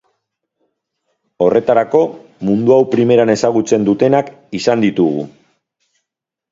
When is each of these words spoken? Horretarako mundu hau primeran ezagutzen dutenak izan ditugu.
Horretarako 1.47 2.01
mundu 2.49 2.75
hau 2.77 2.81
primeran 2.97 3.33
ezagutzen 3.37 3.87
dutenak 3.93 4.35
izan 4.63 4.87
ditugu. 4.89 5.31